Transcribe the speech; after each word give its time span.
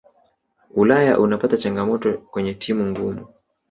ulaya 0.75 1.19
unapata 1.19 1.57
changamoto 1.57 2.13
kwenye 2.17 2.53
timu 2.53 2.85
ngumu 2.85 3.27